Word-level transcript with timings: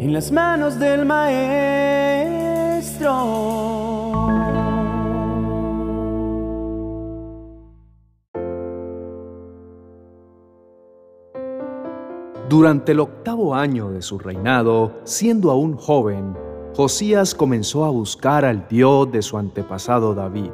en 0.00 0.12
las 0.14 0.32
manos 0.32 0.78
del 0.78 1.04
Maestro. 1.04 1.50
Durante 12.48 12.92
el 12.92 13.00
octavo 13.00 13.54
año 13.54 13.90
de 13.90 14.00
su 14.00 14.18
reinado, 14.18 15.00
siendo 15.04 15.50
aún 15.50 15.76
joven, 15.76 16.34
Josías 16.74 17.34
comenzó 17.34 17.84
a 17.84 17.90
buscar 17.90 18.46
al 18.46 18.66
Dios 18.68 19.12
de 19.12 19.20
su 19.20 19.36
antepasado 19.36 20.14
David. 20.14 20.50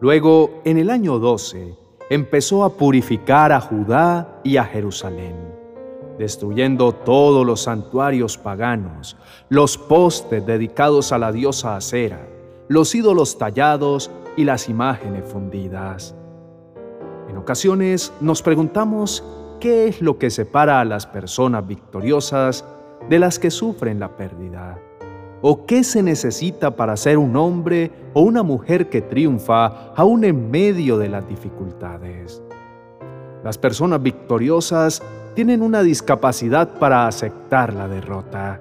Luego, 0.00 0.60
en 0.64 0.78
el 0.78 0.90
año 0.90 1.20
12, 1.20 1.78
empezó 2.10 2.64
a 2.64 2.70
purificar 2.70 3.52
a 3.52 3.60
Judá 3.60 4.40
y 4.42 4.56
a 4.56 4.64
Jerusalén, 4.64 5.36
destruyendo 6.18 6.92
todos 6.92 7.46
los 7.46 7.62
santuarios 7.62 8.38
paganos, 8.38 9.16
los 9.48 9.78
postes 9.78 10.44
dedicados 10.46 11.12
a 11.12 11.18
la 11.18 11.32
diosa 11.32 11.76
Acera, 11.76 12.26
los 12.68 12.94
ídolos 12.94 13.38
tallados 13.38 14.10
y 14.36 14.44
las 14.44 14.68
imágenes 14.68 15.24
fundidas. 15.24 16.14
En 17.28 17.36
ocasiones 17.36 18.12
nos 18.20 18.42
preguntamos 18.42 19.24
qué 19.60 19.88
es 19.88 20.00
lo 20.00 20.18
que 20.18 20.30
separa 20.30 20.80
a 20.80 20.84
las 20.84 21.06
personas 21.06 21.66
victoriosas 21.66 22.64
de 23.08 23.18
las 23.18 23.38
que 23.38 23.50
sufren 23.50 24.00
la 24.00 24.16
pérdida. 24.16 24.78
¿O 25.42 25.66
qué 25.66 25.84
se 25.84 26.02
necesita 26.02 26.76
para 26.76 26.96
ser 26.96 27.18
un 27.18 27.36
hombre 27.36 27.90
o 28.14 28.22
una 28.22 28.42
mujer 28.42 28.88
que 28.88 29.02
triunfa 29.02 29.92
aún 29.94 30.24
en 30.24 30.50
medio 30.50 30.98
de 30.98 31.08
las 31.08 31.28
dificultades? 31.28 32.42
Las 33.44 33.58
personas 33.58 34.02
victoriosas 34.02 35.02
tienen 35.36 35.60
una 35.60 35.82
discapacidad 35.82 36.78
para 36.78 37.06
aceptar 37.06 37.74
la 37.74 37.86
derrota. 37.86 38.58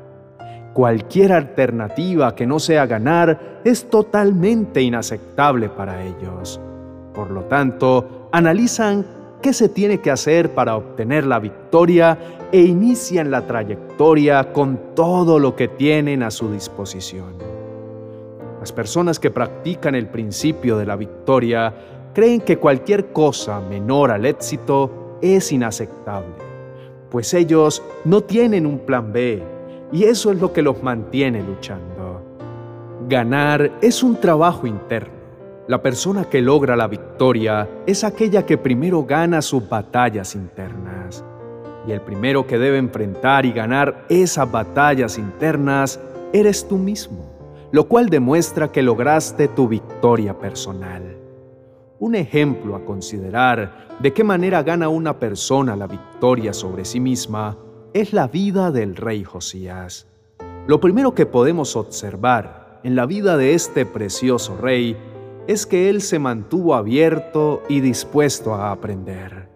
Cualquier 0.73 1.31
alternativa 1.31 2.35
que 2.35 2.45
no 2.45 2.59
sea 2.59 2.85
ganar 2.85 3.61
es 3.63 3.89
totalmente 3.89 4.81
inaceptable 4.81 5.69
para 5.69 6.03
ellos. 6.03 6.59
Por 7.13 7.31
lo 7.31 7.45
tanto, 7.45 8.27
analizan 8.33 9.05
qué 9.41 9.53
se 9.53 9.69
tiene 9.69 10.01
que 10.01 10.11
hacer 10.11 10.53
para 10.53 10.75
obtener 10.75 11.25
la 11.25 11.39
victoria 11.39 12.17
e 12.51 12.59
inician 12.63 13.31
la 13.31 13.47
trayectoria 13.47 14.51
con 14.51 14.77
todo 14.95 15.39
lo 15.39 15.55
que 15.55 15.69
tienen 15.69 16.23
a 16.23 16.29
su 16.29 16.51
disposición. 16.51 17.35
Las 18.59 18.73
personas 18.73 19.17
que 19.17 19.31
practican 19.31 19.95
el 19.95 20.07
principio 20.07 20.77
de 20.77 20.85
la 20.85 20.97
victoria 20.97 21.73
creen 22.13 22.41
que 22.41 22.57
cualquier 22.57 23.13
cosa 23.13 23.61
menor 23.61 24.11
al 24.11 24.25
éxito 24.25 25.19
es 25.21 25.53
inaceptable, 25.53 26.33
pues 27.15 27.33
ellos 27.33 27.81
no 28.03 28.19
tienen 28.19 28.65
un 28.65 28.79
plan 28.79 29.13
B 29.13 29.41
y 29.89 30.03
eso 30.03 30.33
es 30.33 30.41
lo 30.41 30.51
que 30.51 30.61
los 30.61 30.83
mantiene 30.83 31.41
luchando. 31.41 32.21
Ganar 33.07 33.71
es 33.81 34.03
un 34.03 34.17
trabajo 34.17 34.67
interno 34.67 35.15
la 35.69 35.81
persona 35.81 36.25
que 36.25 36.41
logra 36.41 36.75
la 36.75 36.87
victoria 36.87 37.69
es 37.87 38.03
aquella 38.03 38.45
que 38.45 38.57
primero 38.57 39.05
gana 39.05 39.41
sus 39.41 39.67
batallas 39.69 40.35
internas. 40.35 41.23
Y 41.87 41.93
el 41.93 42.01
primero 42.01 42.45
que 42.45 42.57
debe 42.57 42.79
enfrentar 42.79 43.45
y 43.45 43.53
ganar 43.53 44.05
esas 44.09 44.51
batallas 44.51 45.17
internas 45.17 46.01
eres 46.33 46.67
tú 46.67 46.77
mismo, 46.77 47.31
lo 47.71 47.87
cual 47.87 48.09
demuestra 48.09 48.73
que 48.73 48.83
lograste 48.83 49.47
tu 49.47 49.69
victoria 49.69 50.37
personal. 50.37 51.24
Un 52.05 52.13
ejemplo 52.13 52.75
a 52.75 52.85
considerar 52.85 53.97
de 53.99 54.13
qué 54.13 54.23
manera 54.23 54.61
gana 54.61 54.89
una 54.89 55.17
persona 55.17 55.75
la 55.75 55.87
victoria 55.87 56.53
sobre 56.53 56.85
sí 56.85 56.99
misma 56.99 57.57
es 57.95 58.13
la 58.13 58.27
vida 58.27 58.69
del 58.69 58.95
rey 58.95 59.23
Josías. 59.23 60.05
Lo 60.67 60.79
primero 60.79 61.15
que 61.15 61.25
podemos 61.25 61.75
observar 61.75 62.79
en 62.83 62.95
la 62.95 63.07
vida 63.07 63.37
de 63.37 63.55
este 63.55 63.87
precioso 63.87 64.55
rey 64.55 64.95
es 65.47 65.65
que 65.65 65.89
Él 65.89 65.99
se 66.03 66.19
mantuvo 66.19 66.75
abierto 66.75 67.63
y 67.69 67.79
dispuesto 67.79 68.53
a 68.53 68.69
aprender. 68.69 69.49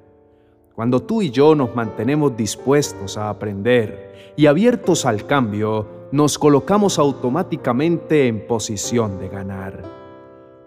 Cuando 0.73 1.03
tú 1.03 1.21
y 1.21 1.29
yo 1.29 1.53
nos 1.53 1.75
mantenemos 1.75 2.35
dispuestos 2.35 3.15
a 3.19 3.29
aprender 3.29 4.33
y 4.35 4.47
abiertos 4.47 5.05
al 5.05 5.27
cambio, 5.27 5.87
nos 6.11 6.39
colocamos 6.39 6.97
automáticamente 6.97 8.25
en 8.25 8.47
posición 8.47 9.19
de 9.19 9.29
ganar. 9.29 9.83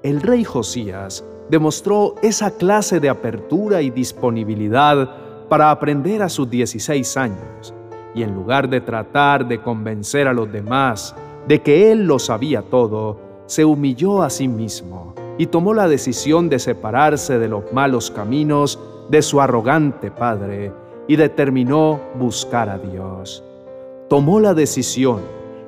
El 0.04 0.21
rey 0.21 0.44
Josías 0.44 1.25
demostró 1.52 2.14
esa 2.22 2.50
clase 2.52 2.98
de 2.98 3.10
apertura 3.10 3.82
y 3.82 3.90
disponibilidad 3.90 5.10
para 5.50 5.70
aprender 5.70 6.22
a 6.22 6.30
sus 6.30 6.48
16 6.48 7.14
años, 7.18 7.74
y 8.14 8.22
en 8.22 8.34
lugar 8.34 8.70
de 8.70 8.80
tratar 8.80 9.46
de 9.46 9.60
convencer 9.60 10.26
a 10.26 10.32
los 10.32 10.50
demás 10.50 11.14
de 11.46 11.60
que 11.60 11.92
él 11.92 12.06
lo 12.06 12.18
sabía 12.18 12.62
todo, 12.62 13.18
se 13.44 13.66
humilló 13.66 14.22
a 14.22 14.30
sí 14.30 14.48
mismo 14.48 15.14
y 15.36 15.44
tomó 15.44 15.74
la 15.74 15.88
decisión 15.88 16.48
de 16.48 16.58
separarse 16.58 17.38
de 17.38 17.48
los 17.48 17.70
malos 17.70 18.10
caminos 18.10 18.80
de 19.10 19.20
su 19.20 19.38
arrogante 19.38 20.10
padre 20.10 20.72
y 21.06 21.16
determinó 21.16 22.00
buscar 22.14 22.70
a 22.70 22.78
Dios. 22.78 23.44
Tomó 24.08 24.41
la 24.41 24.54
decisión 24.54 25.20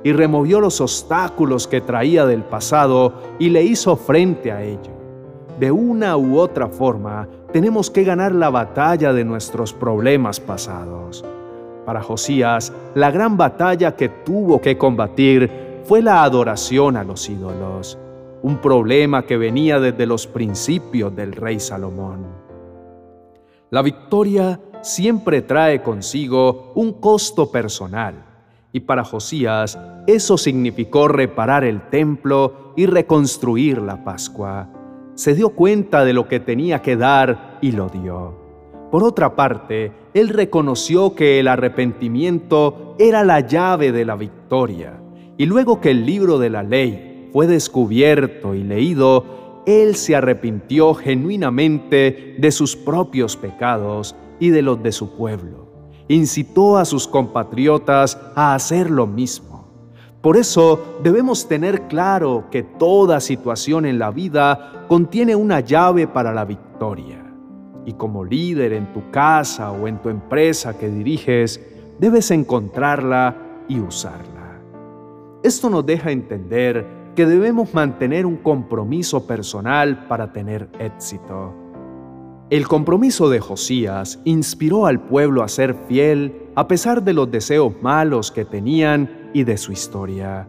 y 0.03 0.13
removió 0.13 0.61
los 0.61 0.81
obstáculos 0.81 1.69
que 1.69 1.83
traía 1.83 2.25
del 2.25 2.43
pasado 2.43 3.13
y 3.39 3.51
le 3.51 3.65
hizo 3.65 3.97
frente 3.97 4.51
a 4.51 4.63
ello. 4.63 5.04
De 5.59 5.71
una 5.71 6.17
u 6.17 6.39
otra 6.39 6.69
forma, 6.69 7.29
tenemos 7.53 7.89
que 7.89 8.03
ganar 8.03 8.33
la 8.33 8.51
batalla 8.51 9.13
de 9.13 9.25
nuestros 9.25 9.73
problemas 9.73 10.41
pasados. 10.41 11.25
Para 11.87 12.03
Josías, 12.03 12.73
la 12.95 13.13
gran 13.13 13.37
batalla 13.37 13.95
que 13.95 14.09
tuvo 14.09 14.61
que 14.61 14.77
combatir 14.77 15.83
fue 15.85 16.03
la 16.03 16.25
adoración 16.25 16.97
a 16.97 17.05
los 17.05 17.29
ídolos, 17.29 17.99
un 18.43 18.59
problema 18.59 19.27
que 19.27 19.37
venía 19.37 19.79
desde 19.79 20.07
los 20.07 20.27
principios 20.27 21.15
del 21.15 21.33
rey 21.33 21.61
Salomón. 21.61 22.27
La 23.71 23.83
victoria 23.83 24.61
siempre 24.83 25.43
trae 25.43 25.83
consigo 25.83 26.73
un 26.75 26.95
costo 26.95 27.53
personal, 27.53 28.15
y 28.73 28.81
para 28.81 29.05
Josías 29.05 29.79
eso 30.07 30.37
significó 30.37 31.07
reparar 31.07 31.63
el 31.63 31.89
templo 31.91 32.73
y 32.77 32.87
reconstruir 32.87 33.81
la 33.81 34.03
Pascua. 34.03 34.69
Se 35.15 35.35
dio 35.35 35.51
cuenta 35.51 36.05
de 36.05 36.13
lo 36.13 36.29
que 36.29 36.41
tenía 36.41 36.83
que 36.83 36.97
dar 36.97 37.59
y 37.61 37.73
lo 37.73 37.89
dio. 37.89 38.45
Por 38.91 39.03
otra 39.05 39.37
parte, 39.37 39.93
él 40.13 40.29
reconoció 40.29 41.15
que 41.15 41.41
el 41.41 41.49
arrepentimiento 41.49 42.95
era 42.99 43.25
la 43.25 43.41
llave 43.41 43.93
de 43.93 44.05
la 44.05 44.17
victoria 44.17 45.01
y 45.37 45.47
luego 45.47 45.81
que 45.81 45.91
el 45.91 46.07
libro 46.07 46.39
de 46.39 46.51
la 46.51 46.63
ley 46.63 47.29
fue 47.33 47.47
descubierto 47.47 48.55
y 48.55 48.63
leído, 48.63 49.63
él 49.67 49.97
se 49.97 50.15
arrepintió 50.15 50.95
genuinamente 50.95 52.37
de 52.39 52.53
sus 52.53 52.77
propios 52.77 53.37
pecados 53.37 54.15
y 54.39 54.51
de 54.51 54.63
los 54.63 54.83
de 54.83 54.93
su 54.93 55.17
pueblo. 55.17 55.69
Incitó 56.07 56.77
a 56.77 56.85
sus 56.85 57.09
compatriotas 57.09 58.21
a 58.37 58.55
hacer 58.55 58.91
lo 58.91 59.07
mismo. 59.07 59.54
Por 60.25 60.39
eso 60.39 60.97
debemos 61.03 61.49
tener 61.49 61.83
claro 61.83 62.47
que 62.51 62.63
toda 62.63 63.21
situación 63.21 63.85
en 63.85 63.99
la 63.99 64.11
vida 64.11 64.87
contiene 64.89 65.37
una 65.37 65.61
llave 65.61 66.07
para 66.09 66.33
la 66.33 66.47
victoria. 66.47 67.23
Y 67.85 67.93
como 67.93 68.25
líder 68.25 68.73
en 68.73 68.91
tu 68.95 69.11
casa 69.11 69.71
o 69.71 69.87
en 69.87 70.01
tu 70.01 70.09
empresa 70.09 70.79
que 70.79 70.89
diriges, 70.89 71.61
debes 71.99 72.31
encontrarla 72.31 73.37
y 73.69 73.81
usarla. 73.81 74.63
Esto 75.43 75.69
nos 75.69 75.85
deja 75.85 76.11
entender 76.11 76.87
que 77.15 77.27
debemos 77.27 77.75
mantener 77.75 78.25
un 78.25 78.37
compromiso 78.37 79.27
personal 79.27 80.07
para 80.07 80.33
tener 80.33 80.71
éxito. 80.79 81.53
El 82.49 82.67
compromiso 82.67 83.29
de 83.29 83.41
Josías 83.41 84.21
inspiró 84.25 84.87
al 84.87 85.03
pueblo 85.03 85.43
a 85.43 85.49
ser 85.49 85.75
fiel 85.87 86.49
a 86.55 86.67
pesar 86.67 87.03
de 87.03 87.13
los 87.13 87.31
deseos 87.31 87.75
malos 87.83 88.33
que 88.33 88.47
tenían 88.47 89.24
y 89.35 89.45
de 89.45 89.59
su 89.59 89.73
historia. 89.73 90.49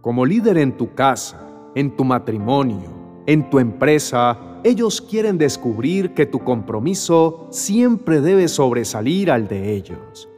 Como 0.00 0.26
líder 0.26 0.58
en 0.58 0.76
tu 0.76 0.94
casa, 0.94 1.46
en 1.76 1.94
tu 1.94 2.04
matrimonio, 2.04 3.22
en 3.26 3.48
tu 3.48 3.60
empresa, 3.60 4.58
ellos 4.64 5.00
quieren 5.00 5.38
descubrir 5.38 6.14
que 6.14 6.26
tu 6.26 6.40
compromiso 6.40 7.46
siempre 7.50 8.20
debe 8.20 8.48
sobresalir 8.48 9.30
al 9.30 9.46
de 9.46 9.74
ellos 9.74 10.28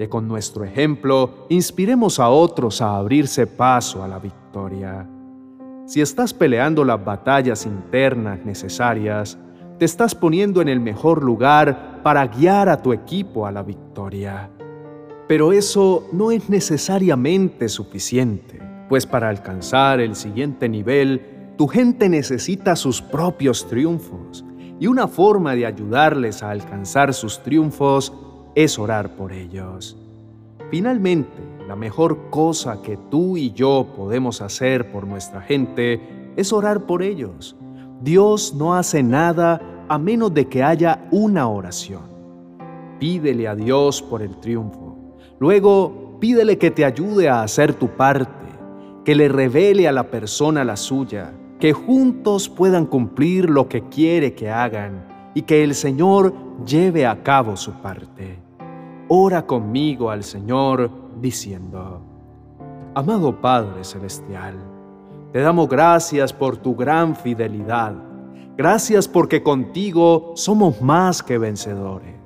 que 0.00 0.08
con 0.08 0.26
nuestro 0.26 0.64
ejemplo 0.64 1.44
inspiremos 1.50 2.20
a 2.20 2.30
otros 2.30 2.80
a 2.80 2.96
abrirse 2.96 3.46
paso 3.46 4.02
a 4.02 4.08
la 4.08 4.18
victoria. 4.18 5.06
Si 5.84 6.00
estás 6.00 6.32
peleando 6.32 6.86
las 6.86 7.04
batallas 7.04 7.66
internas 7.66 8.42
necesarias, 8.42 9.36
te 9.78 9.84
estás 9.84 10.14
poniendo 10.14 10.62
en 10.62 10.70
el 10.70 10.80
mejor 10.80 11.22
lugar 11.22 12.00
para 12.02 12.26
guiar 12.26 12.70
a 12.70 12.80
tu 12.80 12.94
equipo 12.94 13.46
a 13.46 13.52
la 13.52 13.62
victoria. 13.62 14.48
Pero 15.30 15.52
eso 15.52 16.08
no 16.10 16.32
es 16.32 16.50
necesariamente 16.50 17.68
suficiente, 17.68 18.60
pues 18.88 19.06
para 19.06 19.28
alcanzar 19.28 20.00
el 20.00 20.16
siguiente 20.16 20.68
nivel, 20.68 21.54
tu 21.56 21.68
gente 21.68 22.08
necesita 22.08 22.74
sus 22.74 23.00
propios 23.00 23.68
triunfos, 23.68 24.44
y 24.80 24.88
una 24.88 25.06
forma 25.06 25.54
de 25.54 25.66
ayudarles 25.66 26.42
a 26.42 26.50
alcanzar 26.50 27.14
sus 27.14 27.44
triunfos 27.44 28.12
es 28.56 28.76
orar 28.76 29.14
por 29.14 29.30
ellos. 29.30 29.96
Finalmente, 30.68 31.40
la 31.68 31.76
mejor 31.76 32.30
cosa 32.30 32.82
que 32.82 32.98
tú 33.08 33.36
y 33.36 33.52
yo 33.52 33.86
podemos 33.96 34.42
hacer 34.42 34.90
por 34.90 35.06
nuestra 35.06 35.42
gente 35.42 36.32
es 36.36 36.52
orar 36.52 36.86
por 36.86 37.04
ellos. 37.04 37.54
Dios 38.02 38.52
no 38.52 38.74
hace 38.74 39.04
nada 39.04 39.84
a 39.88 39.96
menos 39.96 40.34
de 40.34 40.48
que 40.48 40.64
haya 40.64 41.06
una 41.12 41.46
oración. 41.46 42.02
Pídele 42.98 43.46
a 43.46 43.54
Dios 43.54 44.02
por 44.02 44.22
el 44.22 44.36
triunfo. 44.40 44.89
Luego, 45.40 46.18
pídele 46.20 46.58
que 46.58 46.70
te 46.70 46.84
ayude 46.84 47.30
a 47.30 47.42
hacer 47.42 47.72
tu 47.72 47.88
parte, 47.88 48.28
que 49.06 49.14
le 49.14 49.26
revele 49.26 49.88
a 49.88 49.92
la 49.92 50.10
persona 50.10 50.64
la 50.64 50.76
suya, 50.76 51.32
que 51.58 51.72
juntos 51.72 52.50
puedan 52.50 52.84
cumplir 52.84 53.48
lo 53.48 53.66
que 53.66 53.88
quiere 53.88 54.34
que 54.34 54.50
hagan 54.50 55.32
y 55.34 55.42
que 55.42 55.64
el 55.64 55.74
Señor 55.74 56.34
lleve 56.66 57.06
a 57.06 57.22
cabo 57.22 57.56
su 57.56 57.72
parte. 57.72 58.38
Ora 59.08 59.46
conmigo 59.46 60.10
al 60.10 60.24
Señor 60.24 60.90
diciendo, 61.22 62.02
Amado 62.94 63.40
Padre 63.40 63.82
Celestial, 63.82 64.56
te 65.32 65.40
damos 65.40 65.70
gracias 65.70 66.34
por 66.34 66.58
tu 66.58 66.76
gran 66.76 67.16
fidelidad. 67.16 67.94
Gracias 68.58 69.08
porque 69.08 69.42
contigo 69.42 70.32
somos 70.34 70.82
más 70.82 71.22
que 71.22 71.38
vencedores. 71.38 72.19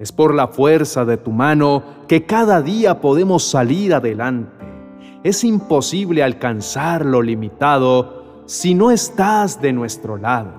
Es 0.00 0.12
por 0.12 0.34
la 0.34 0.48
fuerza 0.48 1.04
de 1.04 1.18
tu 1.18 1.30
mano 1.30 1.82
que 2.08 2.24
cada 2.24 2.62
día 2.62 3.02
podemos 3.02 3.44
salir 3.44 3.92
adelante. 3.92 4.64
Es 5.22 5.44
imposible 5.44 6.22
alcanzar 6.22 7.04
lo 7.04 7.20
limitado 7.20 8.42
si 8.46 8.74
no 8.74 8.90
estás 8.90 9.60
de 9.60 9.74
nuestro 9.74 10.16
lado. 10.16 10.52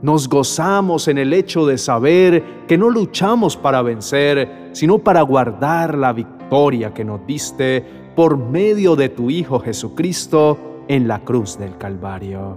Nos 0.00 0.30
gozamos 0.30 1.08
en 1.08 1.18
el 1.18 1.34
hecho 1.34 1.66
de 1.66 1.76
saber 1.76 2.64
que 2.66 2.78
no 2.78 2.88
luchamos 2.88 3.54
para 3.54 3.82
vencer, 3.82 4.70
sino 4.72 4.96
para 4.96 5.20
guardar 5.20 5.98
la 5.98 6.14
victoria 6.14 6.94
que 6.94 7.04
nos 7.04 7.26
diste 7.26 7.84
por 8.16 8.38
medio 8.38 8.96
de 8.96 9.10
tu 9.10 9.28
Hijo 9.28 9.60
Jesucristo 9.60 10.56
en 10.88 11.06
la 11.06 11.22
cruz 11.22 11.58
del 11.58 11.76
Calvario. 11.76 12.56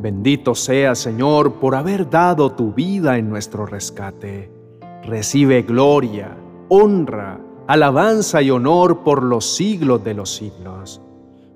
Bendito 0.00 0.56
sea, 0.56 0.96
Señor, 0.96 1.60
por 1.60 1.76
haber 1.76 2.10
dado 2.10 2.50
tu 2.50 2.72
vida 2.72 3.18
en 3.18 3.30
nuestro 3.30 3.66
rescate. 3.66 4.61
Recibe 5.04 5.62
gloria, 5.62 6.36
honra, 6.68 7.40
alabanza 7.66 8.40
y 8.40 8.50
honor 8.50 9.02
por 9.02 9.24
los 9.24 9.56
siglos 9.56 10.04
de 10.04 10.14
los 10.14 10.30
siglos. 10.30 11.00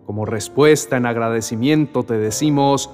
Como 0.04 0.24
respuesta 0.24 0.96
en 0.96 1.06
agradecimiento 1.06 2.02
te 2.02 2.18
decimos, 2.18 2.90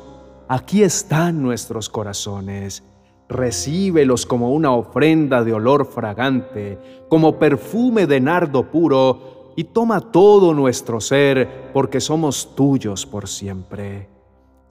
aquí 0.48 0.82
están 0.82 1.42
nuestros 1.42 1.88
corazones. 1.88 2.84
Recíbelos 3.30 4.26
como 4.26 4.52
una 4.52 4.72
ofrenda 4.72 5.42
de 5.42 5.54
olor 5.54 5.86
fragante, 5.86 6.78
como 7.08 7.38
perfume 7.38 8.06
de 8.06 8.20
nardo 8.20 8.70
puro, 8.70 9.52
y 9.56 9.64
toma 9.64 10.00
todo 10.00 10.52
nuestro 10.52 11.00
ser, 11.00 11.70
porque 11.72 11.98
somos 11.98 12.54
tuyos 12.54 13.06
por 13.06 13.26
siempre. 13.26 14.11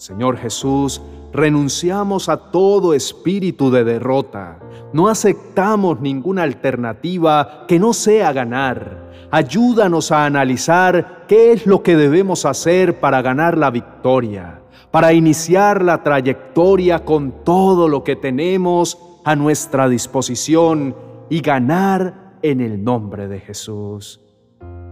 Señor 0.01 0.37
Jesús, 0.37 0.99
renunciamos 1.31 2.27
a 2.27 2.49
todo 2.49 2.95
espíritu 2.95 3.69
de 3.69 3.83
derrota. 3.83 4.57
No 4.93 5.09
aceptamos 5.09 6.01
ninguna 6.01 6.41
alternativa 6.41 7.65
que 7.67 7.77
no 7.77 7.93
sea 7.93 8.33
ganar. 8.33 9.11
Ayúdanos 9.29 10.11
a 10.11 10.25
analizar 10.25 11.25
qué 11.27 11.51
es 11.51 11.67
lo 11.67 11.83
que 11.83 11.95
debemos 11.95 12.45
hacer 12.45 12.99
para 12.99 13.21
ganar 13.21 13.59
la 13.59 13.69
victoria 13.69 14.57
para 14.89 15.13
iniciar 15.13 15.83
la 15.83 16.03
trayectoria 16.03 17.05
con 17.05 17.45
todo 17.45 17.87
lo 17.87 18.03
que 18.03 18.17
tenemos 18.17 18.97
a 19.23 19.37
nuestra 19.37 19.87
disposición 19.87 20.95
y 21.29 21.39
ganar 21.39 22.33
en 22.41 22.59
el 22.59 22.83
nombre 22.83 23.29
de 23.29 23.39
Jesús. 23.39 24.19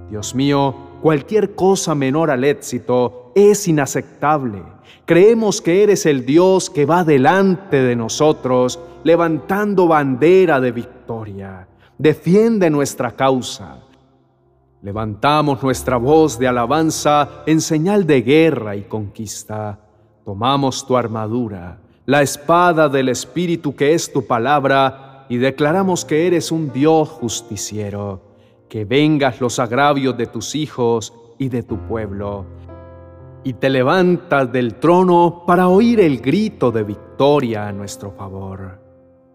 Dios 0.10 0.34
mío, 0.34 0.74
cualquier 1.02 1.54
cosa 1.54 1.96
menor 1.96 2.32
al 2.32 2.46
éxito 2.46 3.29
es 3.36 3.68
inaceptable. 3.68 4.64
Creemos 5.06 5.62
que 5.62 5.84
eres 5.84 6.06
el 6.06 6.26
Dios 6.26 6.70
que 6.70 6.86
va 6.86 7.04
delante 7.04 7.82
de 7.82 7.96
nosotros, 7.96 8.80
levantando 9.04 9.88
bandera 9.88 10.60
de 10.60 10.72
victoria. 10.72 11.68
Defiende 11.98 12.70
nuestra 12.70 13.12
causa. 13.12 13.80
Levantamos 14.82 15.62
nuestra 15.62 15.98
voz 15.98 16.40
de 16.40 16.48
alabanza 16.48 17.44
en 17.46 17.60
señal 17.60 18.08
de 18.08 18.22
guerra 18.22 18.76
y 18.76 18.84
conquista. 18.84 19.80
Tomamos 20.24 20.86
tu 20.88 20.96
armadura, 20.96 21.80
la 22.06 22.22
espada 22.22 22.88
del 22.88 23.10
Espíritu 23.10 23.76
que 23.76 23.94
es 23.94 24.14
tu 24.14 24.26
palabra, 24.26 25.26
y 25.28 25.38
declaramos 25.38 26.06
que 26.06 26.28
eres 26.28 26.52
un 26.52 26.72
Dios 26.72 27.10
justiciero, 27.10 28.22
que 28.70 28.86
vengas 28.86 29.42
los 29.42 29.60
agravios 29.60 30.18
de 30.18 30.28
tus 30.28 30.56
hijos 30.56 31.14
y 31.38 31.50
de 31.50 31.64
tu 31.64 31.78
pueblo, 31.88 32.46
y 33.44 33.54
te 33.54 33.70
levantas 33.70 34.52
del 34.52 34.76
trono 34.76 35.44
para 35.48 35.68
oír 35.68 36.00
el 36.00 36.20
grito 36.20 36.72
de 36.72 36.84
victoria 36.84 37.68
a 37.68 37.72
nuestro 37.72 38.12
favor. 38.12 38.80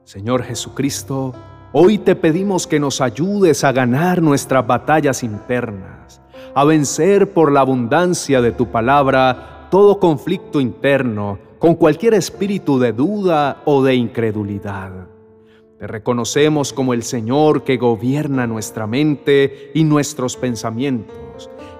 Señor 0.05 0.43
Jesucristo, 0.43 1.35
hoy 1.73 1.99
te 1.99 2.15
pedimos 2.15 2.67
que 2.67 2.79
nos 2.79 3.01
ayudes 3.01 3.65
a 3.65 3.73
ganar 3.73 4.21
nuestras 4.21 4.67
batallas 4.67 5.23
internas, 5.23 6.21
a 6.55 6.65
vencer 6.65 7.33
por 7.33 7.51
la 7.51 7.61
abundancia 7.61 8.43
de 8.43 8.53
tu 8.53 8.71
palabra 8.71 9.69
todo 9.71 9.99
conflicto 9.99 10.61
interno 10.61 11.39
con 11.59 11.75
cualquier 11.75 12.15
espíritu 12.15 12.79
de 12.79 12.93
duda 12.93 13.63
o 13.65 13.83
de 13.83 13.95
incredulidad. 13.95 15.09
Te 15.79 15.87
reconocemos 15.87 16.73
como 16.73 16.93
el 16.93 17.03
Señor 17.03 17.65
que 17.65 17.79
gobierna 17.79 18.47
nuestra 18.47 18.87
mente 18.87 19.71
y 19.75 19.85
nuestros 19.85 20.37
pensamientos, 20.37 21.17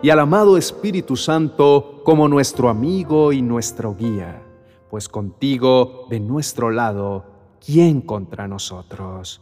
y 0.03 0.11
al 0.11 0.21
amado 0.21 0.57
Espíritu 0.57 1.17
Santo 1.17 2.03
como 2.05 2.29
nuestro 2.29 2.69
amigo 2.69 3.33
y 3.33 3.43
nuestro 3.43 3.95
guía, 3.95 4.43
pues 4.91 5.09
contigo, 5.09 6.07
de 6.11 6.21
nuestro 6.21 6.71
lado, 6.71 7.25
¿quién 7.65 8.01
contra 8.01 8.47
nosotros? 8.47 9.41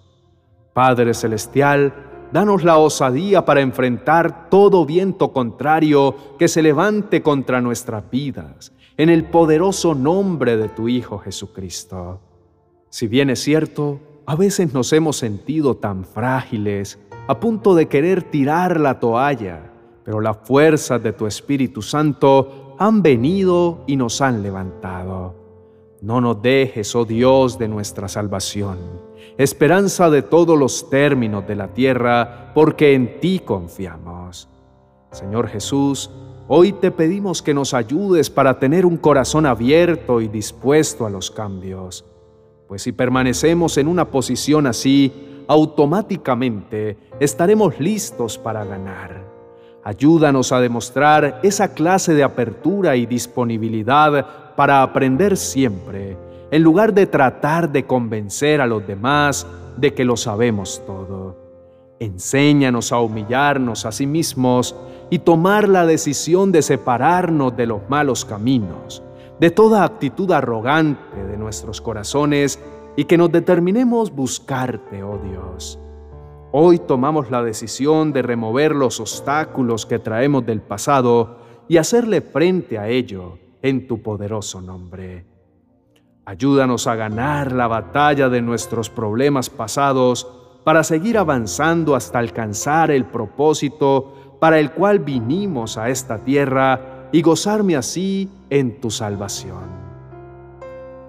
Padre 0.73 1.15
Celestial, 1.15 2.29
danos 2.33 2.65
la 2.65 2.79
osadía 2.79 3.45
para 3.45 3.61
enfrentar 3.61 4.49
todo 4.49 4.87
viento 4.87 5.33
contrario 5.33 6.15
que 6.39 6.49
se 6.49 6.63
levante 6.63 7.23
contra 7.23 7.61
nuestras 7.61 8.09
vidas, 8.11 8.73
en 8.97 9.11
el 9.11 9.25
poderoso 9.25 9.95
nombre 9.95 10.57
de 10.57 10.69
tu 10.69 10.89
Hijo 10.89 11.19
Jesucristo. 11.19 12.21
Si 12.89 13.07
bien 13.07 13.31
es 13.31 13.41
cierto, 13.41 14.01
a 14.27 14.37
veces 14.37 14.73
nos 14.73 14.93
hemos 14.93 15.17
sentido 15.17 15.77
tan 15.77 16.05
frágiles, 16.05 16.99
a 17.27 17.41
punto 17.41 17.75
de 17.75 17.89
querer 17.89 18.23
tirar 18.23 18.81
la 18.81 19.01
toalla, 19.01 19.72
pero 20.05 20.21
las 20.21 20.39
fuerzas 20.45 21.03
de 21.03 21.13
tu 21.13 21.27
Espíritu 21.27 21.83
Santo 21.83 22.75
han 22.79 23.03
venido 23.03 23.85
y 23.87 23.97
nos 23.97 24.21
han 24.21 24.43
levantado. 24.43 25.35
No 26.01 26.21
nos 26.21 26.43
dejes, 26.43 26.97
oh 26.97 27.05
Dios, 27.05 27.59
de 27.59 27.69
nuestra 27.69 28.09
salvación, 28.09 28.79
esperanza 29.39 30.11
de 30.11 30.23
todos 30.23 30.59
los 30.59 30.91
términos 30.91 31.47
de 31.47 31.55
la 31.55 31.69
tierra, 31.69 32.51
porque 32.55 32.95
en 32.95 33.21
ti 33.21 33.41
confiamos. 33.45 34.49
Señor 35.13 35.47
Jesús, 35.47 36.11
hoy 36.49 36.73
te 36.73 36.91
pedimos 36.91 37.41
que 37.41 37.55
nos 37.55 37.73
ayudes 37.73 38.31
para 38.31 38.59
tener 38.59 38.85
un 38.85 38.97
corazón 38.97 39.47
abierto 39.47 40.21
y 40.21 40.27
dispuesto 40.27 41.07
a 41.07 41.11
los 41.11 41.31
cambios, 41.31 42.05
pues 42.67 42.83
si 42.83 42.93
permanecemos 42.93 43.77
en 43.79 43.87
una 43.87 44.11
posición 44.11 44.67
así, 44.67 45.45
automáticamente 45.47 46.97
estaremos 47.21 47.79
listos 47.79 48.39
para 48.39 48.65
ganar. 48.65 49.42
Ayúdanos 49.85 50.53
a 50.53 50.61
demostrar 50.61 51.41
esa 51.43 51.75
clase 51.75 52.15
de 52.15 52.23
apertura 52.23 52.95
y 52.95 53.05
disponibilidad 53.07 54.55
para 54.55 54.83
aprender 54.83 55.37
siempre, 55.37 56.17
en 56.53 56.63
lugar 56.63 56.95
de 56.95 57.07
tratar 57.07 57.71
de 57.71 57.85
convencer 57.85 58.61
a 58.61 58.67
los 58.67 58.87
demás 58.87 59.45
de 59.77 59.93
que 59.93 60.05
lo 60.05 60.17
sabemos 60.17 60.81
todo. 60.87 61.37
Enséñanos 61.99 62.93
a 62.93 63.01
humillarnos 63.01 63.85
a 63.85 63.93
sí 63.93 64.07
mismos 64.07 64.77
y 65.11 65.19
tomar 65.19 65.69
la 65.69 65.85
decisión 65.85 66.53
de 66.53 66.63
separarnos 66.63 67.57
de 67.57 67.67
los 67.67 67.81
malos 67.89 68.25
caminos, 68.25 69.03
de 69.41 69.51
toda 69.51 69.85
actitud 69.85 70.31
arrogante 70.31 71.25
de 71.29 71.37
nuestros 71.37 71.81
corazones 71.81 72.61
y 72.97 73.05
que 73.05 73.19
nos 73.19 73.33
determinemos 73.33 74.15
buscarte, 74.15 75.03
oh 75.03 75.19
Dios. 75.19 75.79
Hoy 76.55 76.79
tomamos 76.79 77.31
la 77.31 77.43
decisión 77.43 78.13
de 78.13 78.21
remover 78.21 78.75
los 78.75 79.01
obstáculos 79.01 79.87
que 79.87 79.99
traemos 79.99 80.45
del 80.45 80.61
pasado 80.61 81.39
y 81.67 81.79
hacerle 81.79 82.21
frente 82.21 82.79
a 82.79 82.89
ello 82.89 83.39
en 83.63 83.87
tu 83.87 84.03
poderoso 84.03 84.61
nombre. 84.61 85.25
Ayúdanos 86.27 86.87
a 86.87 86.95
ganar 86.95 87.53
la 87.53 87.69
batalla 87.69 88.29
de 88.29 88.43
nuestros 88.43 88.91
problemas 88.91 89.49
pasados 89.49 90.31
para 90.63 90.85
seguir 90.85 91.17
avanzando 91.17 91.97
hasta 91.97 92.19
alcanzar 92.19 92.91
el 92.91 93.07
propósito 93.07 94.37
para 94.39 94.61
el 94.61 94.73
cual 94.73 94.99
vinimos 94.99 95.79
a 95.79 95.89
esta 95.89 96.19
tierra 96.19 97.09
y 97.13 97.23
gozarme 97.23 97.77
así 97.77 98.29
en 98.51 98.79
tu 98.79 98.91
salvación. 98.91 99.71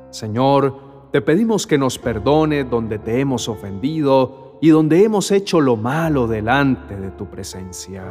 Señor, 0.09 1.09
te 1.11 1.21
pedimos 1.21 1.67
que 1.67 1.77
nos 1.77 1.99
perdone 1.99 2.63
donde 2.63 2.97
te 2.97 3.19
hemos 3.19 3.49
ofendido 3.49 4.42
y 4.63 4.69
donde 4.69 5.03
hemos 5.03 5.29
hecho 5.31 5.59
lo 5.59 5.75
malo 5.75 6.25
delante 6.25 6.95
de 6.95 7.11
tu 7.11 7.25
presencia. 7.25 8.05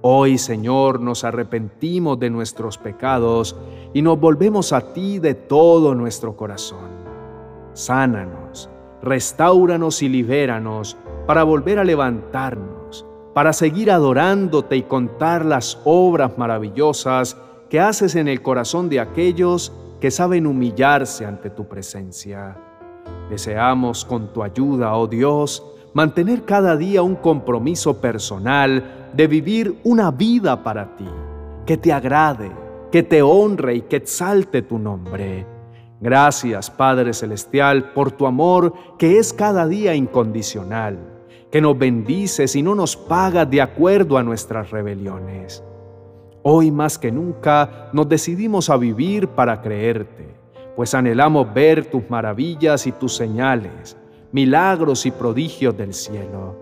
Hoy, 0.00 0.38
Señor, 0.38 1.00
nos 1.00 1.24
arrepentimos 1.24 2.20
de 2.20 2.30
nuestros 2.30 2.78
pecados 2.78 3.56
y 3.92 4.00
nos 4.00 4.20
volvemos 4.20 4.72
a 4.72 4.92
ti 4.92 5.18
de 5.18 5.34
todo 5.34 5.96
nuestro 5.96 6.36
corazón. 6.36 6.88
Sánanos, 7.72 8.70
restauranos 9.02 10.02
y 10.02 10.08
libéranos 10.08 10.96
para 11.26 11.42
volver 11.42 11.80
a 11.80 11.84
levantarnos, 11.84 13.04
para 13.34 13.52
seguir 13.52 13.90
adorándote 13.90 14.76
y 14.76 14.82
contar 14.84 15.44
las 15.44 15.80
obras 15.84 16.38
maravillosas 16.38 17.36
que 17.68 17.80
haces 17.80 18.14
en 18.14 18.28
el 18.28 18.40
corazón 18.40 18.88
de 18.88 19.00
aquellos 19.00 19.72
que 20.00 20.12
saben 20.12 20.46
humillarse 20.46 21.26
ante 21.26 21.50
tu 21.50 21.66
presencia. 21.66 22.56
Deseamos 23.30 24.04
con 24.04 24.32
tu 24.32 24.42
ayuda, 24.42 24.96
oh 24.96 25.06
Dios, 25.06 25.64
mantener 25.94 26.44
cada 26.44 26.76
día 26.76 27.02
un 27.02 27.16
compromiso 27.16 28.00
personal 28.00 29.10
de 29.14 29.26
vivir 29.26 29.80
una 29.82 30.10
vida 30.10 30.62
para 30.62 30.94
ti, 30.96 31.08
que 31.64 31.76
te 31.76 31.92
agrade, 31.92 32.50
que 32.92 33.02
te 33.02 33.22
honre 33.22 33.76
y 33.76 33.80
que 33.82 33.96
exalte 33.96 34.62
tu 34.62 34.78
nombre. 34.78 35.46
Gracias, 36.00 36.70
Padre 36.70 37.14
Celestial, 37.14 37.92
por 37.92 38.12
tu 38.12 38.26
amor 38.26 38.74
que 38.98 39.18
es 39.18 39.32
cada 39.32 39.66
día 39.66 39.94
incondicional, 39.94 40.98
que 41.50 41.60
nos 41.60 41.78
bendices 41.78 42.54
y 42.54 42.62
no 42.62 42.74
nos 42.74 42.96
pagas 42.96 43.50
de 43.50 43.62
acuerdo 43.62 44.18
a 44.18 44.22
nuestras 44.22 44.70
rebeliones. 44.70 45.64
Hoy 46.42 46.70
más 46.70 46.98
que 46.98 47.10
nunca 47.10 47.88
nos 47.92 48.08
decidimos 48.08 48.70
a 48.70 48.76
vivir 48.76 49.28
para 49.28 49.62
creerte, 49.62 50.36
pues 50.76 50.94
anhelamos 50.94 51.52
ver 51.52 51.86
tus 51.86 52.08
maravillas 52.10 52.86
y 52.86 52.92
tus 52.92 53.16
señales, 53.16 53.96
milagros 54.30 55.06
y 55.06 55.10
prodigios 55.10 55.76
del 55.76 55.94
cielo. 55.94 56.54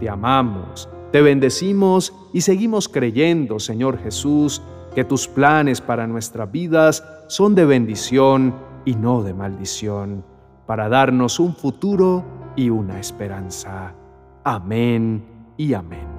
Te 0.00 0.08
amamos, 0.10 0.88
te 1.12 1.22
bendecimos 1.22 2.12
y 2.32 2.40
seguimos 2.40 2.88
creyendo, 2.88 3.60
Señor 3.60 3.98
Jesús, 3.98 4.60
que 4.94 5.04
tus 5.04 5.28
planes 5.28 5.80
para 5.80 6.06
nuestras 6.06 6.50
vidas 6.50 7.04
son 7.28 7.54
de 7.54 7.64
bendición 7.64 8.54
y 8.84 8.96
no 8.96 9.22
de 9.22 9.32
maldición, 9.32 10.24
para 10.66 10.88
darnos 10.88 11.38
un 11.38 11.54
futuro 11.54 12.24
y 12.56 12.68
una 12.68 12.98
esperanza. 12.98 13.94
Amén 14.44 15.24
y 15.56 15.72
amén. 15.74 16.11